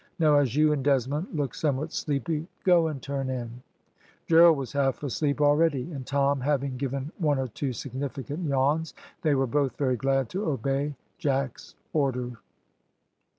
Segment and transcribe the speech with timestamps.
[0.17, 3.61] Now, as you and Desmond look somewhat sleepy, go and turn in."
[4.25, 9.35] Gerald was half asleep already, and Tom having given one or two significant yawns, they
[9.35, 12.31] were both very glad to obey Jack's order.